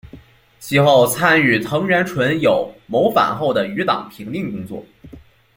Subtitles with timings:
[0.57, 4.83] 其后参与藤原纯友谋反后的余党平定工作。